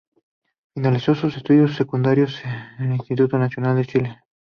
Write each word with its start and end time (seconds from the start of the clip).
Finalizó 0.73 1.13
sus 1.13 1.37
estudios 1.37 1.75
secundarios 1.75 2.41
en 2.79 2.85
el 2.85 2.95
Instituto 2.95 3.37
Nacional 3.37 3.75
de 3.75 3.85
Chile. 3.85 4.23